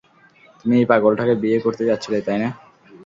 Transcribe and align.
তুমি 0.59 0.73
এই 0.79 0.85
পাগলকে 0.91 1.33
বিয়ে 1.43 1.59
করতে 1.65 1.83
যাচ্ছিলে, 1.89 2.17
তাই 2.27 2.37
না? 2.43 2.49